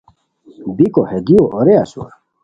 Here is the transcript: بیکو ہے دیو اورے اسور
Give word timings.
بیکو 0.75 1.01
ہے 1.09 1.19
دیو 1.25 1.43
اورے 1.53 1.73
اسور 1.83 2.09